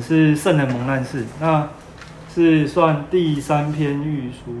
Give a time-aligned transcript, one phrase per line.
[0.00, 1.68] 是圣人蒙难事，那
[2.34, 4.52] 是算第三篇御书，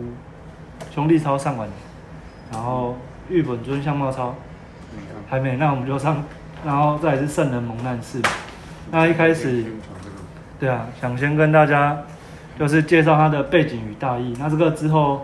[0.94, 1.68] 兄弟抄上完，
[2.52, 2.96] 然后
[3.28, 4.34] 玉本尊相貌抄
[5.28, 6.24] 还没，那我们就上，
[6.64, 8.20] 然后再是圣人蒙难事。
[8.90, 9.64] 那一开始，
[10.58, 11.98] 对啊，想先跟大家
[12.58, 14.34] 就是介绍他的背景与大意。
[14.38, 15.22] 那这个之后，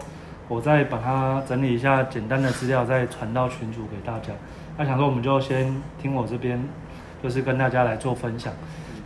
[0.48, 4.32] 我再把它整理一下简单的资料，再传到群组给大家。
[4.76, 6.62] 那想说，我们就先听我这边，
[7.22, 8.52] 就是跟大家来做分享。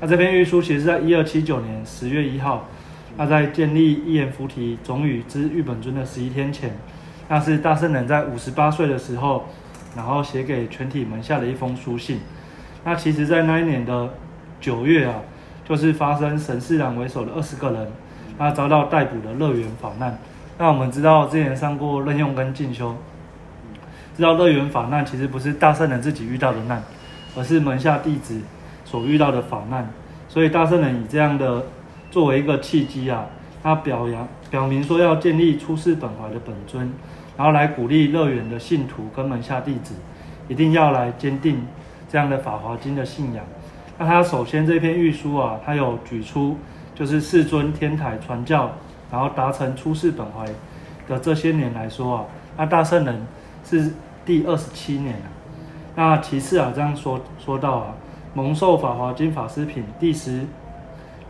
[0.01, 2.67] 那这篇御书其实是在一二七九年十月一号，
[3.17, 6.71] 那在建立一言菩提总语之玉本尊的十一天前，
[7.29, 9.47] 那是大圣人在五十八岁的时候，
[9.97, 12.21] 然后写给全体门下的一封书信。
[12.85, 14.09] 那其实，在那一年的
[14.61, 15.17] 九月啊，
[15.69, 17.91] 就是发生神世郎为首的二十个人，
[18.39, 20.17] 那遭到逮捕的乐园法难。
[20.57, 22.97] 那我们知道之前上过任用跟进修，
[24.17, 26.81] 知道乐园法难其实不是大圣人自己遇到的难，
[27.37, 28.41] 而是门下弟子
[28.89, 29.87] 所遇到的法难。
[30.29, 31.67] 所以大圣人以这样的
[32.11, 33.27] 作为一个契机啊，
[33.63, 36.91] 他表扬表明说要建立出世本怀的本尊，
[37.37, 39.95] 然后来鼓励乐园的信徒跟门下弟子，
[40.49, 41.67] 一定要来坚定
[42.09, 43.45] 这样的法华经的信仰。
[43.99, 46.57] 那他首先这篇御书啊，他有举出
[46.95, 48.71] 就是世尊天台传教，
[49.11, 50.47] 然后达成出世本怀
[51.09, 52.25] 的这些年来说啊，
[52.57, 53.27] 那大圣人
[53.65, 53.93] 是
[54.25, 55.23] 第二十七年了。
[55.97, 57.95] 那其次啊，这样说说到啊，
[58.35, 60.45] 蒙受法华经法师品第十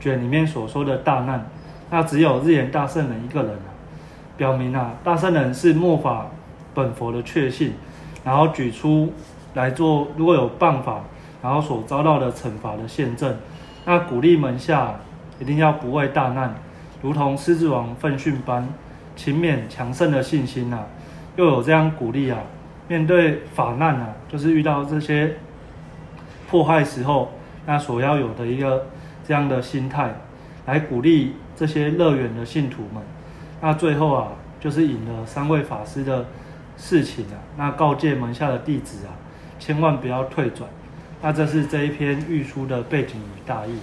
[0.01, 1.47] 卷里面所说的大难，
[1.91, 3.69] 那只有日言大圣人一个人啊，
[4.37, 6.27] 表明啊，大圣人是末法
[6.75, 7.73] 本佛的确信，
[8.25, 9.13] 然后举出
[9.55, 11.03] 来做如果有办法。
[11.41, 13.33] 然后所遭到的惩罚的现证，
[13.85, 14.97] 那鼓励门下
[15.39, 16.53] 一定要不畏大难，
[17.01, 18.69] 如同狮子王奋训般
[19.15, 20.81] 勤勉强盛的信心呐，
[21.37, 22.41] 又有这样鼓励啊，
[22.89, 25.37] 面对法难啊，就是遇到这些
[26.49, 27.31] 迫害时候，
[27.67, 28.87] 那所要有的一个
[29.27, 30.15] 这样的心态，
[30.67, 33.03] 来鼓励这些乐园的信徒们。
[33.61, 34.29] 那最后啊，
[34.59, 36.25] 就是引了三位法师的
[36.77, 39.13] 事情啊，那告诫门下的弟子啊，
[39.59, 40.69] 千万不要退转。
[41.21, 43.79] 那这是这一篇御书的背景与大意。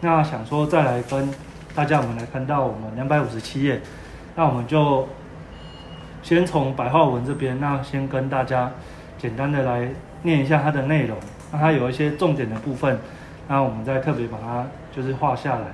[0.00, 1.28] 那想说再来跟
[1.74, 3.80] 大家，我们来看到我们两百五十七页。
[4.36, 5.06] 那我们就
[6.22, 8.70] 先从白话文这边，那先跟大家
[9.18, 9.90] 简单的来
[10.22, 11.18] 念一下它的内容。
[11.52, 12.98] 那它有一些重点的部分，
[13.48, 15.66] 那我们再特别把它就是画下来。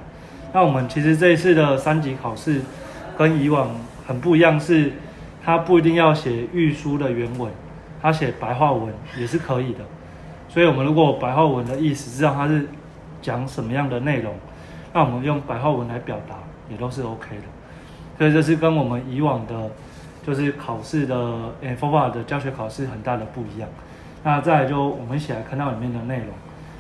[0.53, 2.61] 那我们其实这一次的三级考试
[3.19, 3.71] 跟以往
[4.07, 4.93] 很不一样，是
[5.45, 7.53] 它不一定要写御书的原文，
[8.01, 9.81] 它写白话文也是可以的。
[10.49, 12.67] 所以，我们如果白话文的意思知道它是
[13.21, 14.35] 讲什么样的内容，
[14.95, 16.37] 那我们用白话文来表达
[16.71, 17.43] 也都是 OK 的。
[18.17, 19.71] 所以，这是跟我们以往的，
[20.27, 23.69] 就是考试的诶佛法的教学考试很大的不一样。
[24.27, 26.27] 那再来就我们一起来看到里面的内容。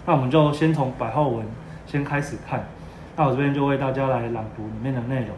[0.04, 1.46] 那我们就先从白话文
[1.86, 2.66] 先开始看。
[3.14, 5.28] 那我这边就为大家来朗读里面的内容。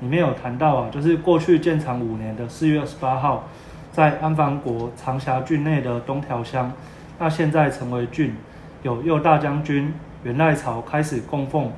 [0.00, 3.44] 里面有谈到啊，就是过去建长五年的四月二十八号，
[3.92, 6.72] 在安防国长峡郡内的东条乡。
[7.20, 8.34] 那现在成为郡，
[8.82, 9.94] 有右大将军
[10.24, 11.70] 元赖朝开始供奉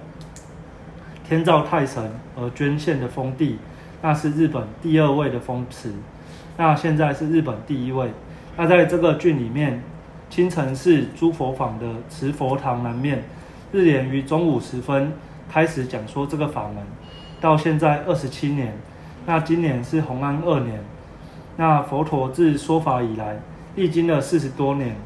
[1.23, 3.59] 天照太神而捐献的封地，
[4.01, 5.93] 那是日本第二位的封池。
[6.57, 8.11] 那现在是日本第一位。
[8.57, 9.83] 那在这个郡里面，
[10.31, 13.23] 清晨是诸佛坊的慈佛堂南面，
[13.71, 15.13] 日莲于中午时分
[15.49, 16.77] 开始讲说这个法门，
[17.39, 18.73] 到现在二十七年。
[19.27, 20.81] 那今年是弘安二年。
[21.57, 23.39] 那佛陀自说法以来，
[23.75, 24.97] 历经了四十多年。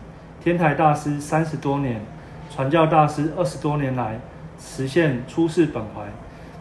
[0.43, 2.01] 天台大师三十多年，
[2.55, 4.19] 传教大师二十多年来
[4.59, 6.03] 实现出世本怀，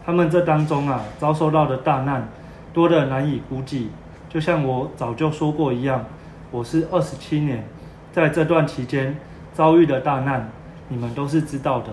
[0.04, 2.28] 他们这当中啊遭受到的大难
[2.72, 3.90] 多得难以估计。
[4.28, 6.04] 就像我早就说过一样，
[6.50, 7.64] 我是二十七年，
[8.12, 9.16] 在这段期间
[9.54, 10.50] 遭遇的大难，
[10.88, 11.88] 你们都是知道的。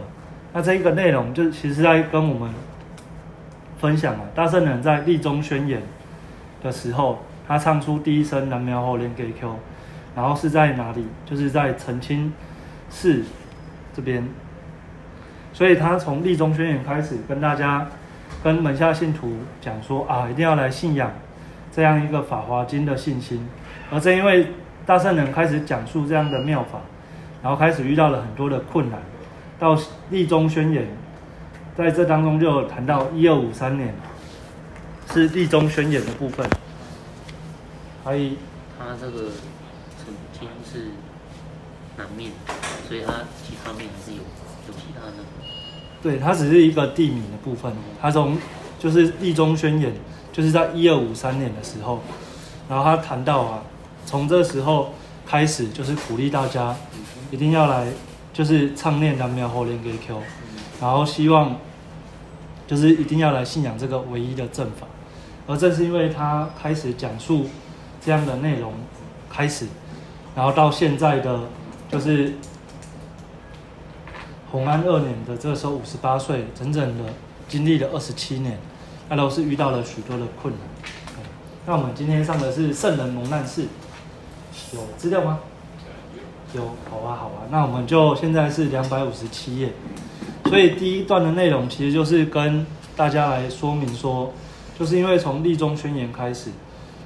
[0.53, 2.51] 那这一个内容就其实在跟我们
[3.79, 5.81] 分享啊，大圣人在立中宣言
[6.63, 9.55] 的时候，他唱出第一声南苗后连给 Q。
[10.15, 11.05] 然后是在哪里？
[11.27, 12.33] 就是在澄清
[12.89, 13.21] 寺
[13.95, 14.27] 这边，
[15.53, 17.87] 所以他从立中宣言开始跟大家、
[18.43, 21.11] 跟门下信徒讲说啊，一定要来信仰
[21.77, 23.47] 这样一个法华经的信心。
[23.91, 24.47] 而正因为
[24.83, 26.79] 大圣人开始讲述这样的妙法，
[27.43, 28.99] 然后开始遇到了很多的困难，
[29.59, 29.77] 到
[30.09, 30.87] 立中宣言，
[31.77, 33.93] 在这当中就谈到一二五三年
[35.13, 36.49] 是立中宣言的部分，
[38.03, 38.35] 还以
[38.79, 39.29] 他这个。
[40.07, 40.91] 曾经是
[41.97, 42.31] 南面，
[42.87, 43.11] 所以他
[43.43, 45.13] 其他面还是有有其他的。
[46.01, 47.73] 对，它只是一个地名的部分。
[47.99, 48.37] 它从
[48.79, 49.91] 就是立中宣言，
[50.37, 51.99] 就是在一二五三年的时候，
[52.69, 53.63] 然后他谈到啊，
[54.05, 54.93] 从这时候
[55.25, 56.75] 开始就是鼓励大家
[57.31, 57.87] 一定要来，
[58.31, 60.21] 就是唱念南无后莲给 Q，
[60.79, 61.55] 然后希望
[62.67, 64.85] 就是一定要来信仰这个唯一的正法。
[65.47, 67.47] 而正是因为他开始讲述
[67.99, 68.73] 这样的内容，
[69.27, 69.65] 开始，
[70.35, 71.39] 然后到现在的
[71.89, 72.33] 就是
[74.51, 77.05] 洪安二年的这个时候五十八岁，整整的
[77.47, 78.59] 经历了二十七年，
[79.09, 80.61] 那都是遇到了许多的困难。
[81.65, 83.65] 那我们今天上的是圣人蒙难事，
[84.73, 85.39] 有资料吗？
[86.53, 87.47] 有，好啊，好啊。
[87.51, 89.73] 那我们就现在是两百五十七页，
[90.45, 92.65] 所以第一段的内容其实就是跟
[92.95, 94.31] 大家来说明说。
[94.79, 96.51] 就是因为从立中宣言开始，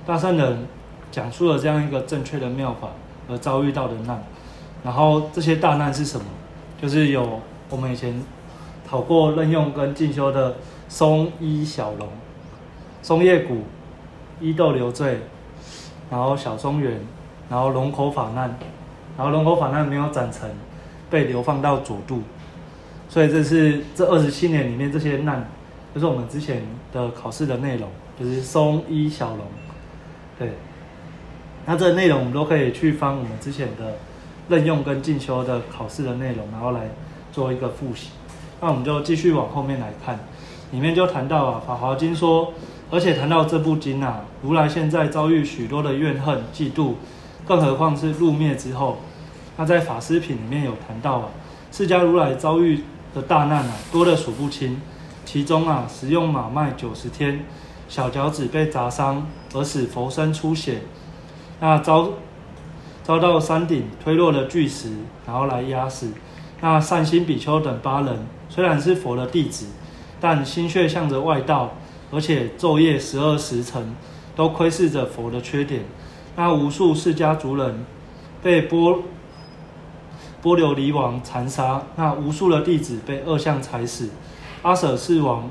[0.05, 0.67] 大圣人
[1.09, 2.89] 讲述了这样一个正确的妙法
[3.29, 4.21] 而遭遇到的难，
[4.83, 6.25] 然后这些大难是什么？
[6.81, 7.39] 就是有
[7.69, 8.21] 我们以前
[8.85, 10.57] 讨过任用跟进修的
[10.91, 12.09] 松一小龙、
[13.01, 13.63] 松叶谷、
[14.41, 15.21] 伊豆流罪，
[16.09, 16.99] 然后小松原，
[17.49, 18.53] 然后龙口法难，
[19.17, 20.49] 然后龙口法难没有斩成，
[21.09, 22.21] 被流放到佐渡，
[23.07, 25.49] 所以这是这二十七年里面这些难。
[25.93, 26.61] 就是我们之前
[26.91, 27.89] 的考试的内容，
[28.19, 29.45] 就是松一小龙，
[30.37, 30.49] 对。
[31.65, 33.93] 那这内容我们都可以去翻我们之前的
[34.49, 36.89] 任用跟进修的考试的内容，然后来
[37.31, 38.09] 做一个复习。
[38.59, 40.19] 那我们就继续往后面来看，
[40.71, 42.53] 里面就谈到啊，《法华经》说，
[42.89, 46.93] 而且谈到这部经啊，如来现在遭遇许多的怨恨、嫉妒，
[47.45, 48.97] 更何况是入灭之后。
[49.57, 51.29] 那在《法师品》里面有谈到啊，
[51.71, 52.83] 释迦如来遭遇
[53.13, 54.81] 的大难啊，多的数不清。
[55.23, 57.45] 其中啊，食用马麦九十天，
[57.87, 60.81] 小脚趾被砸伤而使佛身出血，
[61.59, 62.09] 那遭
[63.03, 64.89] 遭到山顶推落的巨石，
[65.27, 66.11] 然后来压死。
[66.59, 69.67] 那善心比丘等八人，虽然是佛的弟子，
[70.21, 71.71] 但心血向着外道，
[72.11, 73.95] 而且昼夜十二时辰
[74.35, 75.83] 都窥视着佛的缺点。
[76.35, 77.83] 那无数释迦族人
[78.41, 79.01] 被波
[80.41, 84.09] 波流离王残杀，那无数的弟子被恶相踩死。
[84.61, 85.49] 阿舍世王，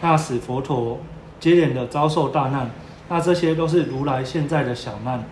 [0.00, 1.00] 那使佛陀
[1.40, 2.70] 接连的遭受大难，
[3.08, 5.24] 那这些都是如来现在的小难，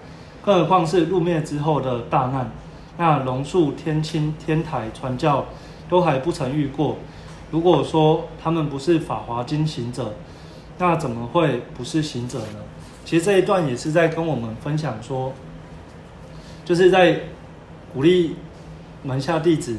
[0.44, 2.50] 更何况是入灭之后的大难。
[2.96, 5.46] 那龙树、天亲、天台传教
[5.88, 6.98] 都还不曾遇过。
[7.50, 10.14] 如果说他们不是法华经行者，
[10.78, 12.60] 那怎么会不是行者呢？
[13.04, 15.32] 其实这一段也是在跟我们分享说，
[16.64, 17.20] 就是在
[17.92, 18.36] 鼓励
[19.02, 19.76] 门下弟子，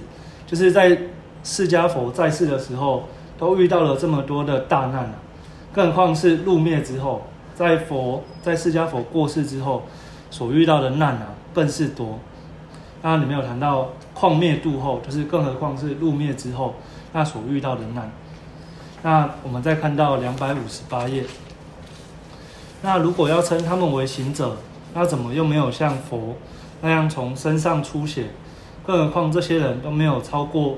[0.47, 0.97] 就是在
[1.43, 3.03] 释迦佛在世的时候。
[3.37, 5.15] 都遇到了这么多的大难啊，
[5.73, 7.21] 更何况是入灭之后，
[7.53, 9.83] 在佛在释迦佛过世之后
[10.31, 12.17] 所遇到的难啊，更是多。
[13.01, 16.75] 那里面有谈到旷灭度后，就是更何况是入灭之后
[17.15, 18.11] 那所遇到的难。
[19.01, 21.23] 那我们再看到两百五十八页，
[22.81, 24.57] 那如果要称他们为行者，
[24.93, 26.35] 那怎么又没有像佛
[26.81, 28.27] 那样从身上出血？
[28.85, 30.75] 更何况这些人都没有超过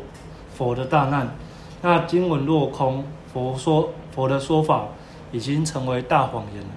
[0.55, 1.35] 佛的大难。
[1.81, 3.03] 那经文落空，
[3.33, 4.85] 佛说佛的说法
[5.31, 6.69] 已经成为大谎言了。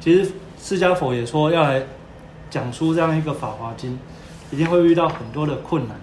[0.00, 1.82] 其实释迦佛也说要来
[2.48, 3.98] 讲出这样一个法华经，
[4.50, 6.00] 一定会遇到很多的困难。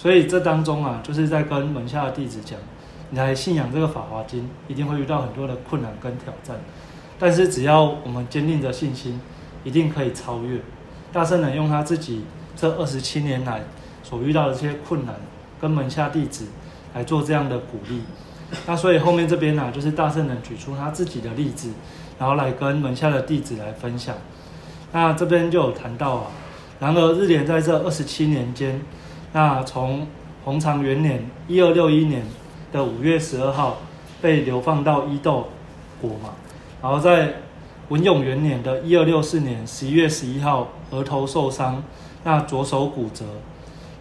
[0.00, 2.58] 所以这当中啊，就是在跟门下的弟子讲，
[3.10, 6.56] 你来信仰这个法华经，一定会遇到很多的困难跟挑战。
[7.18, 9.20] 但是只要我们坚定着信心，
[9.62, 10.58] 一定可以超越。
[11.12, 12.24] 大圣人用他自己
[12.56, 13.60] 这二十七年来
[14.02, 15.14] 所遇到的这些困难，
[15.60, 16.46] 跟门下弟子。
[16.92, 18.02] 来做这样的鼓励，
[18.66, 21.70] 那所以后面这边呢，就是大圣人举出他自己的例子，
[22.18, 24.16] 然后来跟门下的弟子来分享。
[24.90, 26.26] 那这边就有谈到啊，
[26.80, 28.80] 然而日莲在这二十七年间，
[29.32, 30.06] 那从
[30.44, 32.24] 弘长元年一二六一年
[32.72, 33.78] 的五月十二号
[34.20, 35.48] 被流放到伊豆
[36.00, 36.30] 国嘛，
[36.82, 37.34] 然后在
[37.88, 41.82] 文永元年的一二六四年十一月十一号额头受伤，
[42.24, 43.24] 那左手骨折，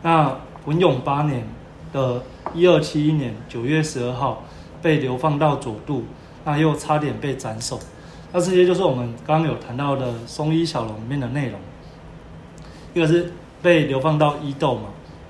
[0.01, 1.43] 那文永八年。
[1.91, 2.21] 的
[2.53, 4.43] 一二七一年九月十二号
[4.79, 6.03] 被流放到佐渡，
[6.45, 7.79] 那又差点被斩首。
[8.31, 11.59] 那这些就是我们刚刚有谈到的松一小龙里面的内容。
[12.93, 13.33] 一个是
[13.63, 14.83] 被流放到伊豆嘛，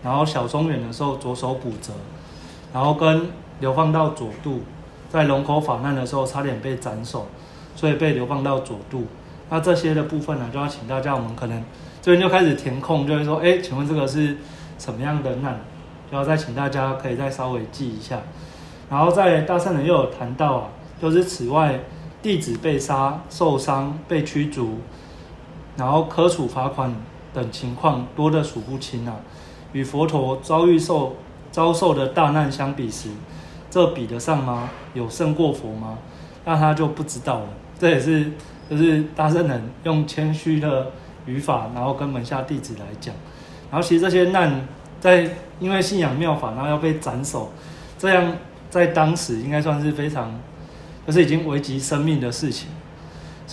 [0.03, 1.91] 然后小松远的时候左手骨折，
[2.73, 3.27] 然后跟
[3.59, 4.61] 流放到佐渡，
[5.09, 7.27] 在龙口法难的时候差点被斩首，
[7.75, 9.05] 所以被流放到佐渡。
[9.49, 11.63] 那这些的部分呢，就要请大家，我们可能
[12.01, 14.37] 这边就开始填空，就会说，哎，请问这个是
[14.77, 15.59] 什么样的难？
[16.11, 18.19] 然后再请大家可以再稍微记一下，
[18.89, 20.69] 然后在大圣人又有谈到啊，
[21.01, 21.79] 就是此外
[22.21, 24.77] 弟子被杀、受伤、被驱逐，
[25.75, 26.95] 然后科处罚款
[27.33, 29.15] 等情况多的数不清啊。
[29.73, 31.15] 与佛陀遭遇受
[31.51, 33.09] 遭受的大难相比时，
[33.69, 34.69] 这比得上吗？
[34.93, 35.97] 有胜过佛吗？
[36.45, 37.47] 那他就不知道了。
[37.77, 38.31] 这也是
[38.69, 40.91] 就是大圣人用谦虚的
[41.25, 43.13] 语法，然后跟门下弟子来讲。
[43.71, 44.67] 然后其实这些难。
[44.99, 45.25] 在
[45.61, 47.53] 因为信仰妙法，然后要被斩首，
[47.97, 48.33] 这样
[48.69, 50.29] 在当时应该算是非常，
[51.07, 52.67] 就是已经危及生命的事情。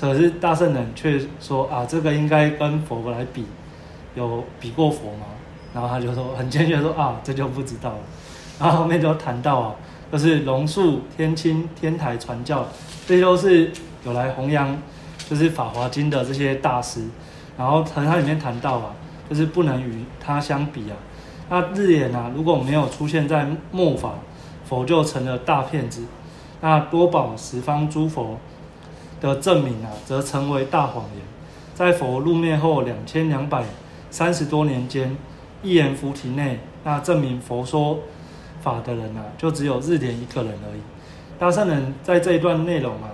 [0.00, 3.44] 可是大圣人却说啊，这个应该跟佛来比，
[4.16, 5.26] 有比过佛吗？
[5.76, 7.98] 然后他就说很坚决说啊，这就不知道了。
[8.58, 9.74] 然后后面就谈到啊，
[10.10, 12.66] 就是龙树、天清、天台传教，
[13.06, 13.70] 这些都是
[14.06, 14.74] 有来弘扬，
[15.28, 17.02] 就是《法华经》的这些大师。
[17.58, 18.94] 然后从他里面谈到啊，
[19.28, 20.96] 就是不能与他相比啊。
[21.50, 24.14] 那日眼啊，如果没有出现在末法，
[24.64, 26.06] 佛就成了大骗子。
[26.62, 28.38] 那多宝十方诸佛。
[29.18, 31.24] 的证明啊，则成为大谎言。
[31.74, 33.64] 在佛入灭后两千两百
[34.10, 35.16] 三十多年间，
[35.62, 37.98] 一言菩提内，那证明佛说
[38.60, 40.80] 法的人啊，就只有日莲一个人而已。
[41.38, 43.10] 大圣人在这一段内容啊，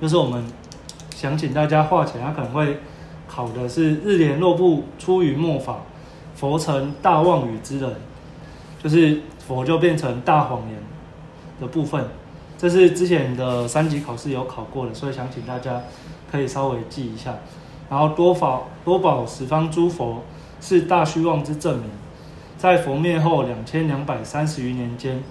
[0.00, 0.44] 就是我们
[1.14, 2.78] 想请大家化起来，他可能会
[3.28, 5.78] 考的是日莲若不出于末法，
[6.34, 7.94] 佛成大妄语之人，
[8.82, 10.78] 就是佛就变成大谎言
[11.60, 12.04] 的部分。
[12.56, 15.82] 这是之前的三级考试有考过的，所以想请大家
[16.30, 17.34] 可以稍微记一下。
[17.88, 20.22] 然后多宝多宝十方诸佛
[20.60, 21.90] 是大虚妄之证明，
[22.58, 25.22] 在佛灭后两千两百三十余年间，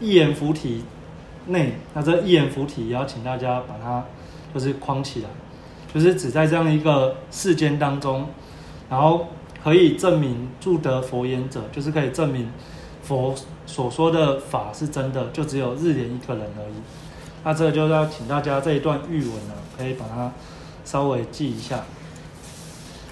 [0.00, 0.84] 一言菩提
[1.46, 4.04] 内，那这一言菩提也要请大家把它
[4.54, 5.28] 就是框起来，
[5.92, 8.26] 就是只在这样一个世间当中，
[8.88, 9.28] 然后
[9.62, 12.50] 可以证明住得佛言者，就是可以证明。
[13.02, 13.34] 佛
[13.66, 16.74] 所说的法是真的，就只有日莲一个人而已。
[17.42, 20.30] 那这个就要请大家这一段玉文呢，可以把它
[20.84, 21.82] 稍微记一下。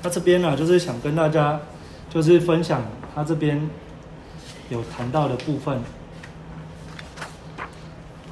[0.02, 1.60] 那这边呢，就是想跟大家
[2.08, 2.82] 就是分享
[3.14, 3.68] 他这边
[4.70, 5.80] 有谈到的部分，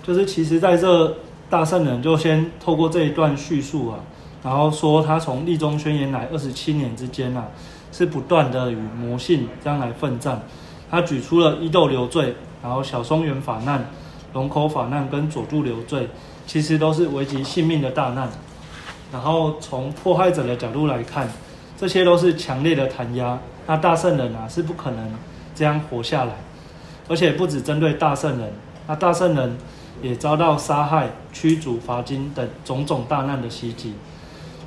[0.02, 1.16] 就是其实在这
[1.50, 3.98] 大圣人就先透过这一段叙述啊，
[4.42, 7.48] 然后说他从立中宣言来二十七年之间啊，
[7.90, 10.42] 是不断的与魔性这样来奋战。
[10.88, 13.90] 他举出了伊豆流罪，然后小松原法难、
[14.32, 16.08] 龙口法难跟佐助流罪，
[16.46, 18.30] 其实都是危及性命的大难。
[19.12, 21.28] 然后从迫害者的角度来看，
[21.76, 23.38] 这些都是强烈的弹压。
[23.66, 25.10] 那大圣人啊是不可能
[25.54, 26.32] 这样活下来，
[27.08, 28.52] 而且不止针对大圣人，
[28.86, 29.56] 那大圣人
[30.02, 33.94] 也遭到杀害、驱逐、罚金等种种大难的袭击。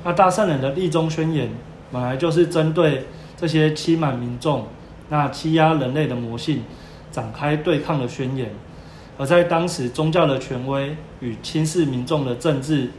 [0.04, 1.50] 那大圣人的立中宣言
[1.90, 4.66] 本来就是针对这些欺瞒民众。
[5.12, 6.62] 那欺压人类的魔性，
[7.10, 8.48] 展开对抗的宣言，
[9.18, 12.90] 而在当时宗教的权威与轻视民众的政治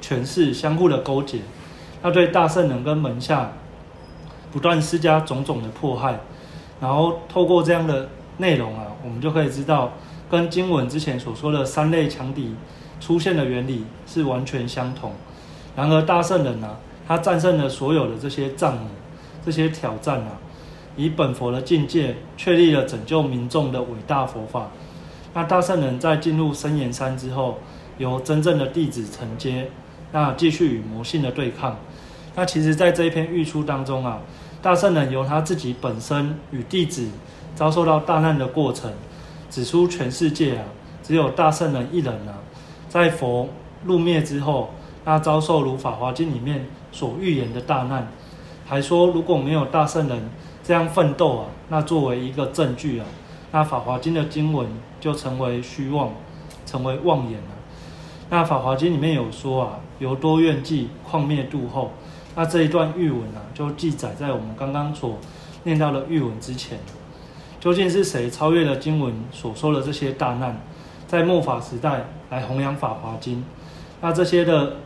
[0.00, 1.40] 权势相互的勾结，
[2.02, 3.52] 那对大圣人跟门下
[4.52, 6.18] 不断施加种种的迫害，
[6.80, 9.92] 然后透过这样的内容啊，我们就可以知道，
[10.30, 12.54] 跟经文之前所说的三类强敌
[13.00, 15.12] 出现的原理是完全相同。
[15.76, 16.76] 然而大圣人呢，
[17.06, 18.84] 他战胜了所有的这些障碍、
[19.44, 20.38] 这些挑战啊。
[20.96, 24.68] 以本佛的境界确立了拯救民众的伟大佛法。
[25.32, 27.58] 那大圣人在进入深岩山之后，
[27.96, 29.70] 由真正的弟子承接，
[30.12, 31.76] 那继续与魔性的对抗。
[32.34, 34.20] 那其实，在这一篇预书当中啊，
[34.62, 37.08] 大圣人由他自己本身与弟子
[37.54, 38.92] 遭受到大难的过程，
[39.50, 40.64] 指出全世界啊，
[41.02, 42.38] 只有大圣人一人啊，
[42.88, 43.48] 在佛
[43.84, 44.70] 入灭之后，
[45.04, 48.08] 那遭受如《法华经》里面所预言的大难，
[48.66, 50.22] 还说如果没有大圣人。
[50.62, 53.06] 这样奋斗啊，那作为一个证据啊，
[53.50, 54.68] 那《法华经》的经文
[55.00, 56.12] 就成为虚妄，
[56.64, 57.56] 成为妄言了。
[58.30, 61.90] 那《法华经》里面有说啊，由多愿记旷灭度后，
[62.34, 65.18] 那这一段玉文啊，就记载在我们刚刚所
[65.64, 66.78] 念到的玉文之前。
[67.58, 70.58] 究竟是谁超越了经文所说的这些大难，
[71.06, 73.36] 在末法时代来弘扬《法华经》？
[74.00, 74.76] 那这些的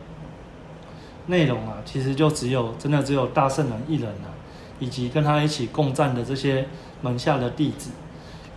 [1.27, 4.33] 内容啊，其实就只有真的只有大圣人一人啊。
[4.77, 6.67] 以及跟他一起共战的这些
[7.01, 7.91] 门下的弟子，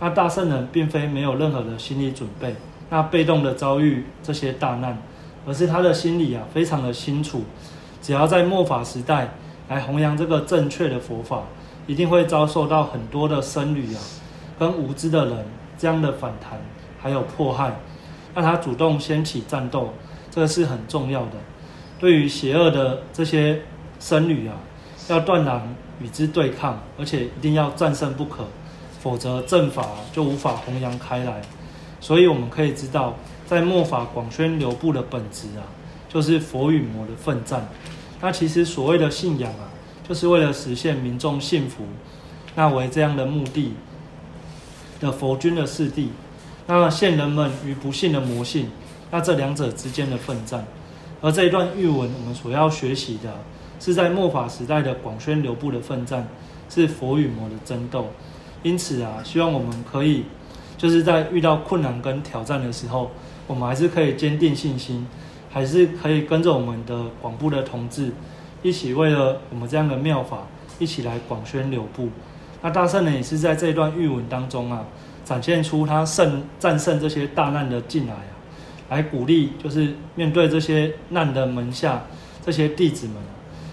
[0.01, 2.53] 那大圣人并非没有任何的心理准备，
[2.89, 4.97] 那被动的遭遇这些大难，
[5.45, 7.43] 而是他的心里啊非常的清楚，
[8.01, 9.29] 只要在末法时代
[9.67, 11.43] 来弘扬这个正确的佛法，
[11.87, 14.01] 一定会遭受到很多的僧侣啊
[14.57, 15.45] 跟无知的人
[15.77, 16.59] 这样的反弹
[16.99, 17.79] 还有迫害，
[18.33, 19.93] 那他主动掀起战斗，
[20.31, 21.33] 这个是很重要的，
[21.99, 23.61] 对于邪恶的这些
[23.99, 24.55] 僧侣啊，
[25.07, 25.61] 要断然。
[26.01, 28.47] 与之对抗，而且一定要战胜不可，
[29.01, 31.41] 否则正法就无法弘扬开来。
[31.99, 33.15] 所以我们可以知道，
[33.45, 35.63] 在末法广宣流布的本质啊，
[36.07, 37.67] 就是佛与魔的奋战。
[38.21, 39.69] 那其实所谓的信仰啊，
[40.07, 41.83] 就是为了实现民众幸福，
[42.55, 43.73] 那为这样的目的
[44.99, 46.07] 的佛君的四谛，
[46.67, 48.69] 那现人们与不幸的魔性，
[49.11, 50.65] 那这两者之间的奋战。
[51.21, 53.33] 而这一段玉文，我们所要学习的。
[53.81, 56.27] 是在末法时代的广宣流布的奋战，
[56.69, 58.07] 是佛与魔的争斗。
[58.61, 60.25] 因此啊，希望我们可以
[60.79, 63.11] 就是在遇到困难跟挑战的时候，
[63.47, 65.05] 我们还是可以坚定信心，
[65.51, 68.13] 还是可以跟着我们的广部的同志，
[68.63, 70.47] 一起为了我们这样的妙法，
[70.79, 72.07] 一起来广宣流布。
[72.61, 74.85] 那大圣人也是在这段玉文当中啊，
[75.25, 78.31] 展现出他胜战胜这些大难的进来啊，
[78.89, 82.03] 来鼓励就是面对这些难的门下
[82.45, 83.17] 这些弟子们，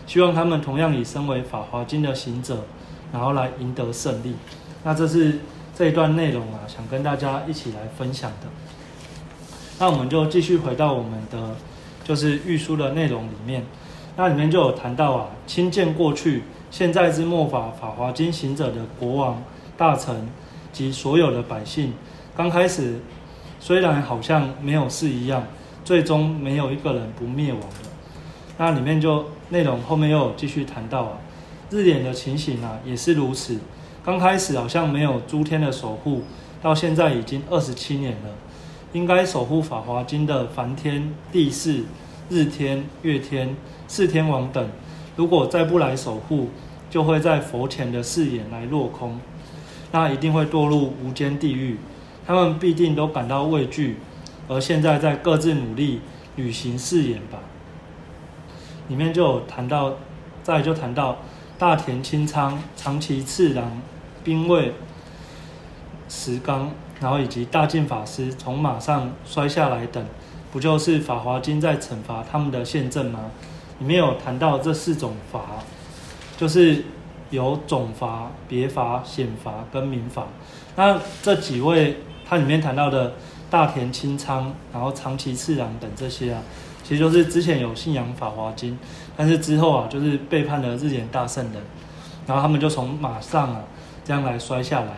[0.08, 2.64] 希望他们同样以身为法华经的行者，
[3.12, 4.34] 然后来赢得胜利。
[4.82, 5.38] 那这是。
[5.76, 8.46] 这一段内容啊，想跟大家一起来分享的。
[9.78, 11.54] 那我们就继续回到我们的
[12.02, 13.62] 就是御书的内容里面。
[14.16, 19.42] 那里面就有谈到啊，亲见过去、现在之末法法华经行者的国王、
[19.76, 20.26] 大臣
[20.72, 21.92] 及所有的百姓，
[22.34, 22.98] 刚开始
[23.60, 25.44] 虽然好像没有事一样，
[25.84, 27.90] 最终没有一个人不灭亡的。
[28.56, 31.18] 那里面就内容后面又有继续谈到啊，
[31.68, 33.58] 日脸的情形啊，也是如此。
[34.06, 36.22] 刚开始好像没有诸天的守护，
[36.62, 38.30] 到现在已经二十七年了。
[38.92, 41.82] 应该守护《法华经》的梵天、地士、
[42.30, 43.56] 日天、月天、
[43.88, 44.70] 四天王等，
[45.16, 46.50] 如果再不来守护，
[46.88, 49.18] 就会在佛前的誓言来落空，
[49.90, 51.76] 那一定会堕入无间地狱。
[52.24, 53.96] 他们必定都感到畏惧，
[54.46, 56.00] 而现在在各自努力
[56.36, 57.40] 履行誓言吧。
[58.86, 59.94] 里面就有谈到，
[60.44, 61.18] 再就谈到
[61.58, 63.82] 大田清仓、长崎次郎。
[64.26, 64.72] 兵卫、
[66.08, 66.68] 石刚，
[67.00, 70.04] 然后以及大净法师从马上摔下来等，
[70.50, 73.20] 不就是《法华经》在惩罚他们的现证吗？
[73.78, 75.62] 里面有谈到这四种罚，
[76.36, 76.82] 就是
[77.30, 80.26] 有总罚、别罚、显罚跟民罚。
[80.74, 81.98] 那这几位，
[82.28, 83.14] 它里面谈到的
[83.48, 86.42] 大田清仓，然后长崎次郎等这些啊，
[86.82, 88.72] 其实就是之前有信仰《法华经》，
[89.16, 91.62] 但是之后啊，就是背叛了日莲大圣人，
[92.26, 93.62] 然后他们就从马上啊。
[94.06, 94.92] 这样来摔下来，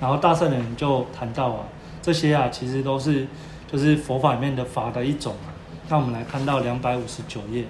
[0.00, 1.64] 然后大圣人就谈到啊，
[2.00, 3.26] 这些啊其实都是
[3.70, 5.34] 就是佛法里面的法的一种。
[5.88, 7.64] 那我们来看到两百五十九页，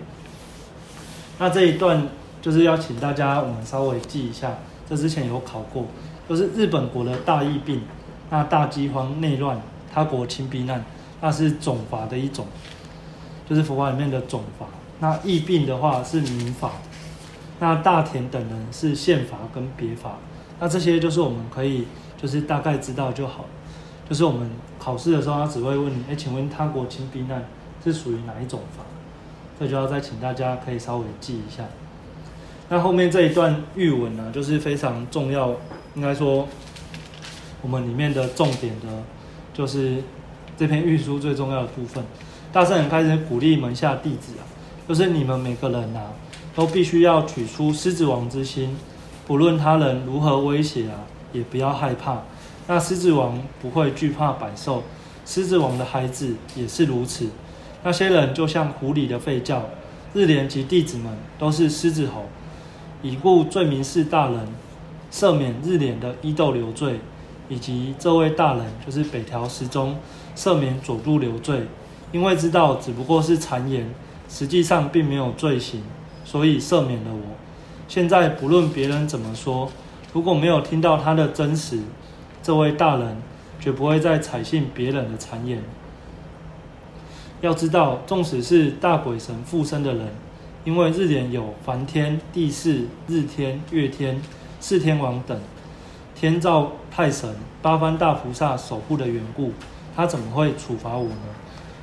[1.38, 2.06] 那这一段
[2.42, 5.86] 就是要请大家我们稍微记一下，这之前有考过，
[6.28, 7.80] 就是日本国的大疫病，
[8.28, 9.58] 那大饥荒、内乱、
[9.90, 10.84] 他国清避难，
[11.22, 12.46] 那是总法的一种，
[13.48, 14.66] 就是佛法里面的总法。
[15.00, 16.72] 那疫病的话是民法，
[17.58, 20.18] 那大田等人是宪法跟别法。
[20.60, 21.86] 那这些就是我们可以
[22.20, 23.46] 就是大概知道就好，
[24.08, 27.44] 就是我们考试的时候，他只会问你，哎，请问他国清避难
[27.82, 28.84] 是属于哪一种法？
[29.58, 31.64] 这就要再请大家可以稍微记一下。
[32.68, 35.50] 那后面这一段玉文呢，就是非常重要，
[35.94, 36.48] 应该说
[37.60, 38.86] 我们里面的重点的，
[39.52, 40.02] 就是
[40.56, 42.02] 这篇玉书最重要的部分。
[42.52, 44.42] 大圣人开始鼓励门下弟子啊，
[44.88, 46.12] 就是你们每个人啊，
[46.54, 48.76] 都必须要取出狮子王之心。
[49.32, 52.18] 不论他人如何威胁啊，也不要害怕。
[52.66, 54.82] 那狮子王不会惧怕百兽，
[55.24, 57.30] 狮子王的孩子也是如此。
[57.82, 59.62] 那些人就像狐狸的吠叫，
[60.12, 62.26] 日莲及弟子们都是狮子吼。
[63.00, 64.46] 已故罪名是大人
[65.10, 67.00] 赦免日莲的伊豆流罪，
[67.48, 69.96] 以及这位大人就是北条时中
[70.36, 71.62] 赦免佐助流罪，
[72.12, 73.88] 因为知道只不过是谗言，
[74.28, 75.82] 实际上并没有罪行，
[76.22, 77.41] 所以赦免了我。
[77.92, 79.70] 现在不论别人怎么说，
[80.14, 81.78] 如果没有听到他的真实，
[82.42, 83.18] 这位大人
[83.60, 85.62] 绝不会再采信别人的谗言。
[87.42, 90.08] 要知道，纵使是大鬼神附身的人，
[90.64, 94.22] 因为日莲有梵天、地士、日天、月天、
[94.58, 95.38] 四天王等
[96.14, 99.52] 天照太神、八方大菩萨守护的缘故，
[99.94, 101.16] 他怎么会处罚我呢？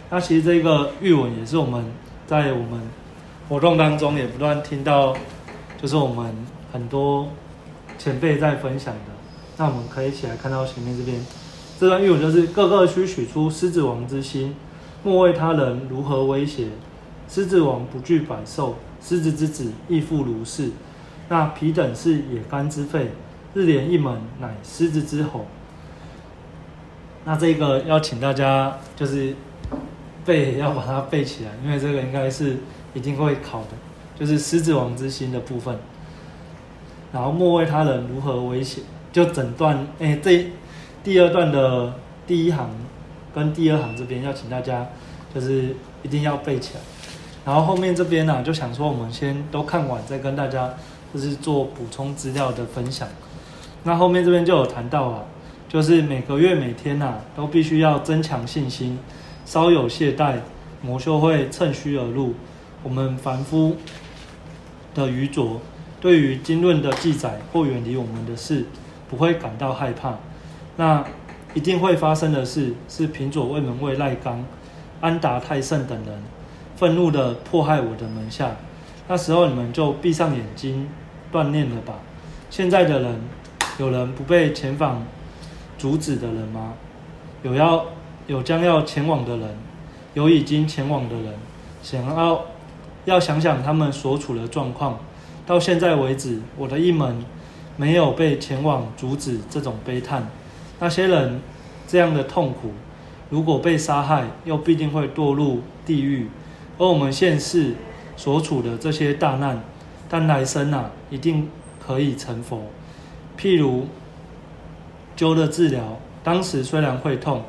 [0.10, 1.86] 那其实这个玉文也是我们
[2.26, 2.82] 在我们
[3.48, 5.16] 活动当中也不断听到。
[5.82, 6.36] 就是我们
[6.74, 7.30] 很多
[7.98, 9.12] 前辈在分享的，
[9.58, 11.26] 那我们可以一起来看到前面这边
[11.80, 14.54] 这段语文，就是各个需取出狮子王之心，
[15.04, 16.68] 莫为他人如何威胁。
[17.30, 20.72] 狮子王不惧百兽，狮子之子亦复如是。
[21.30, 23.12] 那皮等是野干之肺，
[23.54, 25.46] 日连一门乃狮子之吼。
[27.24, 29.36] 那这个要请大家就是
[30.26, 32.58] 背，要把它背起来，因为这个应该是
[32.94, 33.68] 一定会考的。
[34.20, 35.78] 就是狮子王之心的部分，
[37.14, 40.48] 然后莫为他人如何危险，就整段哎，这
[41.04, 41.94] 第二段的
[42.28, 42.70] 第一行
[43.34, 44.86] 跟第二行这边要请大家
[45.34, 46.82] 就是一定要背起来，
[47.46, 50.74] 然后后面这边呢就想说我们先都看完再跟大家
[51.14, 53.08] 就是做补充资料的分享。
[53.84, 55.24] 那后面这边就有谈到啊，
[55.70, 59.00] 就是每个月每天呐都必须要增强信心，
[59.46, 60.36] 稍有懈怠，
[60.82, 62.34] 魔修会趁虚而入，
[62.84, 63.78] 我们凡夫。
[65.00, 65.62] 的愚拙，
[66.02, 68.66] 对于经论的记载或远离我们的事，
[69.10, 70.18] 不会感到害怕。
[70.76, 71.04] 那
[71.54, 74.46] 一定会发生的事是平左卫门卫赖刚、
[75.02, 76.22] 安达泰胜等人
[76.76, 78.56] 愤怒的迫害我的门下。
[79.08, 80.88] 那时候你们就闭上眼睛
[81.32, 81.96] 锻炼了吧。
[82.52, 83.20] 现在的人，
[83.80, 85.04] 有人不被前访
[85.78, 86.74] 阻止的人吗？
[87.42, 87.86] 有要
[88.28, 89.58] 有将要前往的人，
[90.14, 91.34] 有已经前往的人，
[91.82, 92.46] 想要
[93.10, 95.00] 要想想他们所处的状况。
[95.48, 97.26] 到现在为止，我的一门
[97.76, 100.30] 没有被前往阻止这种悲叹。
[100.80, 101.42] 那些人
[101.88, 102.72] 这样的痛苦，
[103.32, 106.30] 如果被杀害，又必定会堕入地狱。
[106.78, 107.74] 而我们现世
[108.16, 109.60] 所处的这些大难，
[110.08, 111.50] 但来生啊，一定
[111.84, 112.62] 可以成佛。
[113.38, 113.88] 譬如
[115.18, 117.42] 灸的治疗，当时虽然会痛，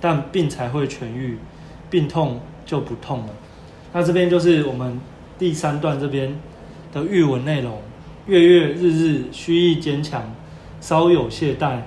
[0.00, 1.38] 但病才会痊愈，
[1.90, 3.34] 病痛就不痛了。
[3.98, 5.00] 那这边就是我们
[5.40, 6.32] 第三段这边
[6.92, 7.82] 的玉文内容：
[8.26, 10.22] 月月日日须意坚强，
[10.80, 11.80] 稍有懈怠，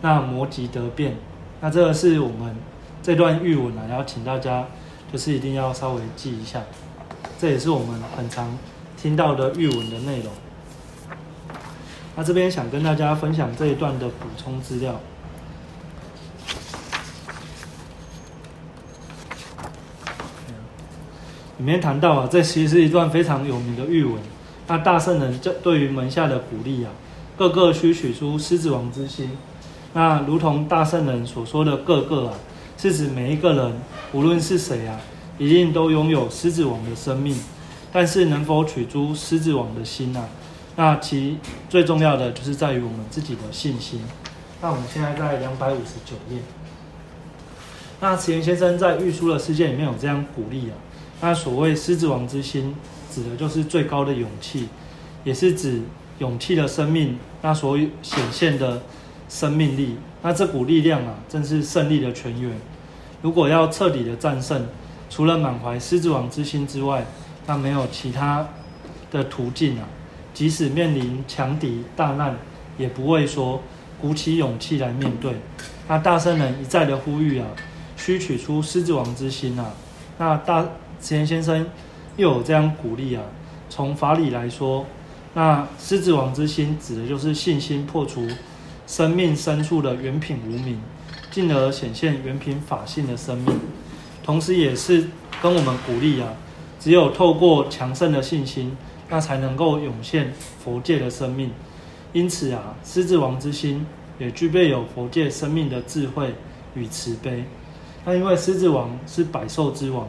[0.00, 1.14] 那魔即得变。
[1.60, 2.56] 那这个是我们
[3.00, 4.66] 这段玉文啊，然后请大家
[5.12, 6.60] 就是一定要稍微记一下。
[7.38, 8.58] 这也是我们很常
[9.00, 10.32] 听到的玉文的内容。
[12.16, 14.98] 那这边想跟大家分享这一段的补充资料。
[21.62, 24.14] 里面谈到啊，这其实是一段非常有名的玉文。
[24.66, 26.90] 那大圣人这对于门下的鼓励啊，
[27.38, 29.30] 个个需取出狮子王之心。
[29.92, 32.34] 那如同大圣人所说的“个个”啊，
[32.76, 33.80] 是指每一个人，
[34.12, 34.98] 无论是谁啊。
[35.38, 37.36] 一定都拥有狮子王的生命，
[37.90, 40.24] 但是能否取出狮子王的心呢？
[40.76, 41.38] 那其
[41.70, 44.00] 最重要的就是在于我们自己的信心。
[44.60, 46.42] 那我们现在在两百五十九页。
[48.00, 50.74] 那慈源先生在《玉书的世界》里面有这样鼓励啊。
[51.22, 52.74] 那所谓狮子王之心，
[53.08, 54.68] 指的就是最高的勇气，
[55.22, 55.80] 也是指
[56.18, 58.82] 勇气的生命，那所显现的
[59.28, 59.96] 生命力。
[60.20, 62.50] 那这股力量啊，正是胜利的泉源。
[63.22, 64.66] 如果要彻底的战胜，
[65.08, 67.06] 除了满怀狮子王之心之外，
[67.46, 68.48] 那没有其他
[69.12, 69.86] 的途径啊！
[70.34, 72.36] 即使面临强敌大难，
[72.76, 73.62] 也不会说
[74.00, 75.36] 鼓起勇气来面对。
[75.86, 77.46] 那大圣人一再的呼吁啊，
[77.96, 79.70] 需取出狮子王之心啊！
[80.18, 80.66] 那大
[81.02, 81.66] 贤先生
[82.16, 83.22] 又有这样鼓励啊。
[83.68, 84.86] 从法理来说，
[85.34, 88.26] 那狮子王之心指的就是信心破除
[88.86, 90.80] 生命深处的原品无名，
[91.30, 93.58] 进而显现原品法性的生命。
[94.22, 95.08] 同时，也是
[95.40, 96.28] 跟我们鼓励啊，
[96.78, 98.76] 只有透过强盛的信心，
[99.08, 101.50] 那才能够涌现佛界的生命。
[102.12, 103.86] 因此啊，狮子王之心
[104.18, 106.34] 也具备有佛界生命的智慧
[106.74, 107.42] 与慈悲。
[108.04, 110.06] 那因为狮子王是百兽之王，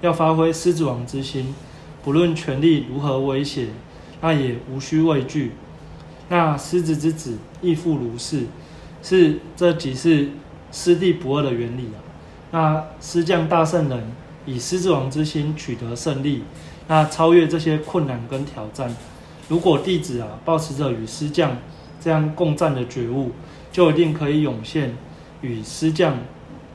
[0.00, 1.54] 要发挥狮子王之心，
[2.02, 3.68] 不论权力如何威胁，
[4.20, 5.52] 那也无需畏惧。
[6.28, 8.46] 那狮子之子亦复如是，
[9.02, 10.28] 是这即是
[10.72, 11.98] 师弟不二的原理啊。
[12.52, 14.12] 那师将大圣人
[14.46, 16.44] 以狮子王之心取得胜利，
[16.88, 18.94] 那超越这些困难跟挑战。
[19.48, 21.56] 如果弟子啊，保持着与师将
[22.00, 23.32] 这样共战的觉悟，
[23.70, 24.96] 就一定可以涌现
[25.42, 26.16] 与师将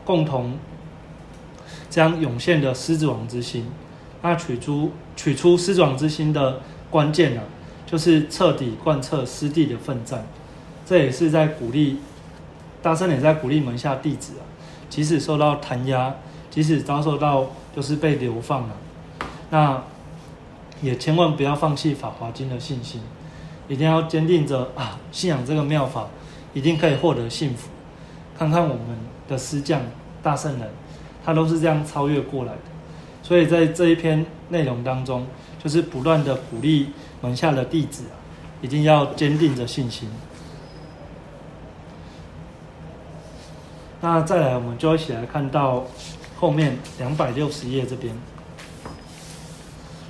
[0.04, 0.58] 共同
[1.96, 3.66] 将涌现的狮子王之心。
[4.22, 7.44] 那取出取出狮子王之心的关键啊，
[7.86, 10.28] 就是彻底贯彻师弟的奋战。
[10.86, 12.00] 这也是在鼓励
[12.82, 14.44] 大圣也在鼓励门下弟子啊。
[14.90, 16.14] 即使受到弹压，
[16.50, 18.76] 即使遭受到就是被流放了，
[19.52, 19.82] 那
[20.82, 23.00] 也千万不要放弃《法华经》的信心，
[23.70, 26.08] 一定要坚定着啊，信仰这个妙法，
[26.54, 27.70] 一定可以获得幸福。
[28.38, 28.98] 看看我们
[29.30, 29.80] 的师匠
[30.22, 30.70] 大圣人，
[31.26, 32.60] 他都是这样超越过来的。
[33.24, 35.26] 所以在这一篇内容当中，
[35.64, 36.90] 就是不断的鼓励
[37.22, 38.14] 门下的弟子啊，
[38.62, 40.08] 一定要坚定着信心。
[44.02, 45.86] 那再来，我们就一起来看到
[46.38, 48.16] 后面两百六十页这边，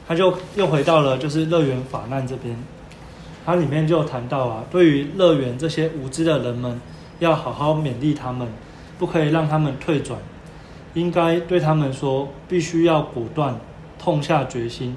[0.06, 2.58] 他就又回到了就是乐园法难这边，
[3.46, 6.82] 它里面就谈到啊，对于乐园这些无知的人们，
[7.20, 8.50] 要好好勉励他们，
[9.00, 10.20] 不可以让他们退转，
[10.96, 13.60] 应该对他们说，必须要果断，
[14.00, 14.96] 痛下决心，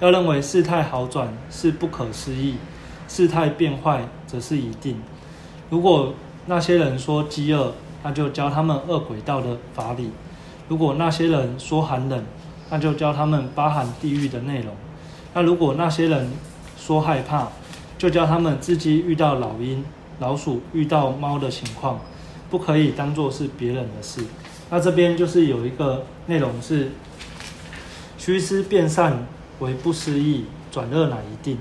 [0.00, 2.56] 要认为事态好转是不可思议，
[3.08, 4.96] 事态变坏则是一定。
[5.70, 6.12] 如果
[6.46, 10.10] 那些人说饥饿，那就教他们饿鬼道的法理；
[10.68, 12.24] 如果那些人说寒冷，
[12.68, 14.74] 那就教他们八寒地狱的内容；
[15.32, 16.28] 那如果那些人
[16.76, 17.48] 说害怕，
[17.96, 19.84] 就教他们自己遇到老鹰、
[20.18, 22.00] 老鼠、遇到猫的情况，
[22.50, 24.22] 不可以当做是别人的事。
[24.70, 26.90] 那这边就是有一个内容是：
[28.18, 29.26] 虚思变善
[29.60, 31.58] 为不思议，转恶乃一定。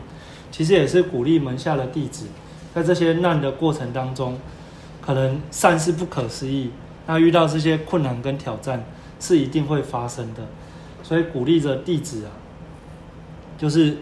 [0.51, 2.27] 其实也是鼓励门下的弟子，
[2.73, 4.37] 在这些难的过程当中。
[5.01, 6.71] 可能善是不可思议，
[7.05, 8.83] 那遇到这些困难跟挑战
[9.19, 10.41] 是一定会发生的，
[11.03, 12.33] 所以鼓励着弟子啊，
[13.55, 13.97] 就是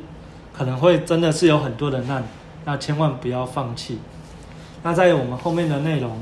[0.54, 2.24] 可能会真的是有很多的难，
[2.64, 4.00] 那千万不要放弃。
[4.82, 6.22] 那在我们后面的内容，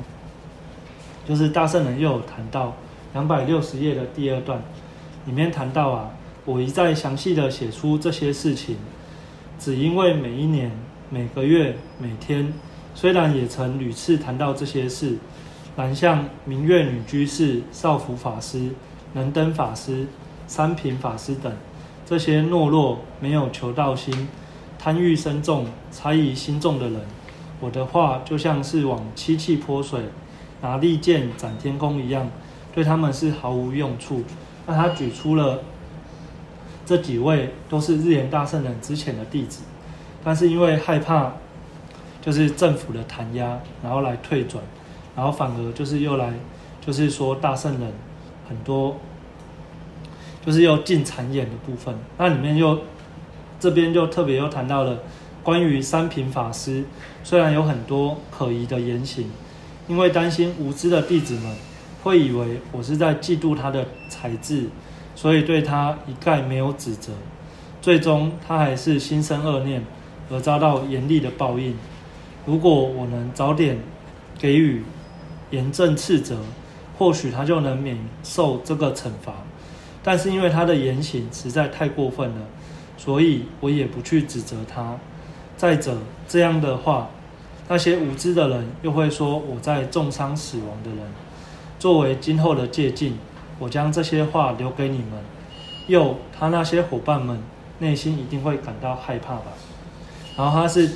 [1.28, 2.76] 就是大圣人又有谈到
[3.14, 4.62] 两百六十页的第二段，
[5.26, 6.10] 里面谈到啊，
[6.46, 8.78] 我一再详细的写出这些事情，
[9.60, 10.72] 只因为每一年、
[11.10, 12.54] 每个月、每天。
[12.94, 15.18] 虽然也曾屡次谈到这些事，
[15.78, 18.70] 南向明月女居士、少福法师、
[19.14, 20.06] 能登法师、
[20.46, 21.54] 三品法师等
[22.06, 24.28] 这些懦弱、没有求道心、
[24.78, 27.00] 贪欲深重、猜疑心重的人，
[27.62, 30.02] 我的话就像是往七气泼水、
[30.62, 32.30] 拿利剑斩天空一样，
[32.74, 34.24] 对他们是毫无用处。
[34.66, 35.64] 那他举出了
[36.86, 39.64] 这几位都是日莲大圣人之前的弟子，
[40.24, 41.34] 但是因为害怕。
[42.24, 44.64] 就是政府的弹压，然后来退转，
[45.16, 46.32] 然后反而就是又来，
[46.80, 47.92] 就是说大圣人
[48.48, 48.96] 很多，
[50.46, 51.96] 就是又进谗言的部分。
[52.20, 52.78] 那里面又
[53.60, 55.00] 这边就特别又谈到了
[55.42, 56.84] 关于三品法师，
[57.24, 59.28] 虽然有很多可疑的言行，
[59.92, 61.54] 因为担心无知的弟子们
[62.02, 64.70] 会以为我是在嫉妒他的才智，
[65.16, 67.12] 所以对他一概没有指责。
[67.82, 69.84] 最终他还是心生恶念，
[70.30, 71.76] 而遭到严厉的报应。
[72.46, 73.78] 如果我能早点
[74.40, 74.82] 给予
[75.50, 76.38] 严正斥责，
[76.98, 79.34] 或许他就能免受这个惩罚。
[80.02, 82.48] 但是因为他的言行实在太过分了，
[82.96, 84.96] 所以我也不去指责他。
[85.58, 85.98] 再者，
[86.30, 87.10] 这样的话，
[87.72, 91.00] 那些无知的人又会说我在重伤死亡的人。
[91.80, 93.14] 作为今后的借鉴，
[93.60, 95.24] 我将这些话留给你们。
[95.88, 97.42] 又，他那些伙伴们
[97.80, 99.54] 内心一定会感到害怕吧？
[100.36, 100.92] 然后他是。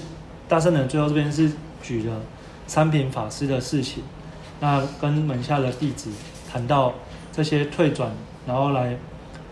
[0.48, 1.50] 大圣人最后这边是
[1.82, 2.22] 举了
[2.68, 4.04] 三品法师的事情，
[4.60, 6.12] 那跟门下的弟子
[6.52, 6.94] 谈到
[7.32, 8.12] 这些退转，
[8.46, 8.96] 然后来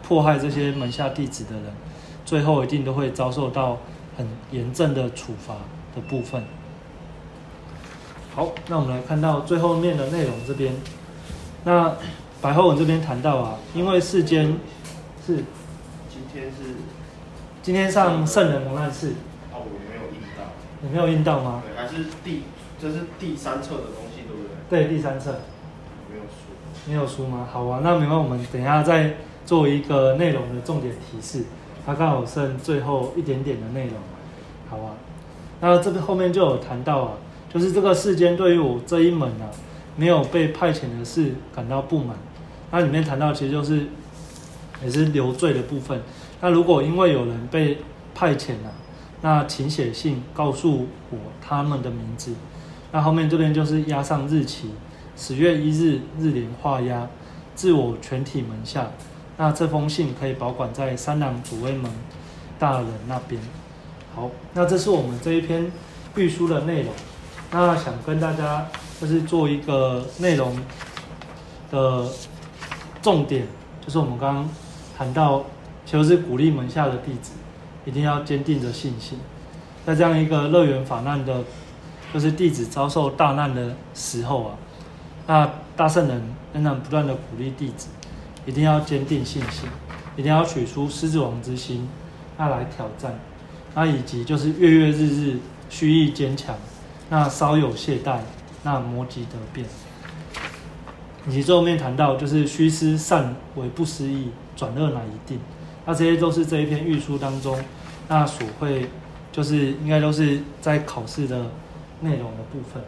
[0.04, 1.74] 迫害这些门下弟子的人，
[2.26, 3.80] 最后一定都会遭受到
[4.16, 5.56] 很严正的处罚
[5.96, 6.44] 的部分。
[8.36, 10.74] 好，那我们来看到最后面的内容这边，
[11.66, 11.96] 那
[12.42, 14.58] 白话文这边谈到啊，因为世间
[15.26, 15.36] 是
[16.10, 16.76] 今天是
[17.62, 19.14] 今天上圣人蒙难事。
[20.82, 21.64] 你没有印到吗？
[21.66, 22.44] 对，还是第
[22.78, 24.88] 这是第三册的东西，对不对？
[24.88, 25.40] 对，第三册。
[26.12, 26.88] 没有书。
[26.88, 27.48] 没有书吗？
[27.50, 29.14] 好啊，那没关系，我们等一下再
[29.46, 31.46] 做一个内容的重点提示。
[31.86, 33.94] 它刚好剩最后一点点的内容，
[34.70, 34.96] 好啊。
[35.62, 37.12] 那这边后面就有谈到啊，
[37.54, 39.52] 就是这个世间对于我这一门啊
[39.96, 42.16] 没有被派遣的事感到不满。
[42.72, 43.86] 那里面谈到其实就是
[44.84, 46.02] 也是留罪的部分。
[46.42, 47.78] 那如果因为有人被
[48.16, 48.74] 派遣了。
[49.26, 52.34] 那请写信告诉我他们的名字。
[52.92, 54.72] 那后面这边就是压上日期，
[55.16, 57.08] 十月一日日联画押，
[57.56, 58.92] 至我全体门下。
[59.38, 61.90] 那这封信可以保管在三郎主威门
[62.60, 63.42] 大人那边。
[64.14, 65.72] 好，那这是我们这一篇
[66.18, 66.92] 御书的内容。
[67.54, 68.66] 那想跟大家
[69.00, 70.58] 就是做一个内容
[71.72, 72.10] 的
[73.02, 73.48] 重点，
[73.80, 74.50] 就是我们刚刚
[74.98, 75.44] 谈到，
[75.86, 77.32] 就是鼓励门下的弟子。
[77.86, 79.20] 一定要坚定着信心，
[79.86, 81.44] 在这样一个乐园法难的，
[82.14, 84.56] 就是弟子遭受大难的时候啊，
[85.28, 86.22] 那大圣人
[86.54, 87.90] 仍然不断的鼓励弟子，
[88.46, 89.68] 一定要坚定信心，
[90.16, 91.86] 一定要取出狮子王之心，
[92.38, 93.20] 那来挑战，
[93.76, 95.40] 那以及就是月月日日
[95.70, 96.56] 虚意坚强，
[97.14, 98.18] 那稍有懈怠，
[98.64, 99.68] 那魔即得变，
[101.28, 105.40] 以及最后面谈到就是虚思善为不思议，转恶乃一定。
[105.86, 107.64] 那这些都是这一篇御书当中，
[108.08, 108.90] 那所会
[109.32, 111.52] 就是应该都是在考试的
[112.02, 112.82] 内容的部分。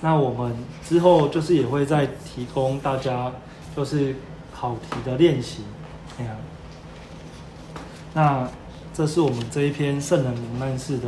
[0.00, 0.52] 那我们
[0.84, 3.30] 之后就是也会再提供大家
[3.76, 4.16] 就是
[4.52, 5.62] 考题的练习。
[8.12, 8.48] 那
[8.92, 11.06] 这是我们这一篇圣人名难事的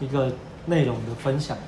[0.00, 0.32] 一个
[0.70, 1.58] 内容的分享。